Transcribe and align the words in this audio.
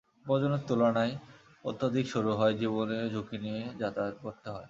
প্রয়োজনের 0.25 0.61
তুলানায় 0.67 1.13
অত্যাধিক 1.65 2.05
সরু 2.07 2.29
হওয়ায় 2.31 2.57
জীবনের 2.57 3.03
ঝুঁকি 3.13 3.37
নিয়ে 3.37 3.61
যাতায়াত 3.79 4.15
করতে 4.23 4.47
হয়। 4.49 4.59